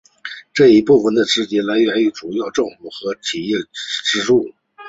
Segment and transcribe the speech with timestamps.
[0.51, 4.51] 这一部分的资金来源主要是政府和企业资助。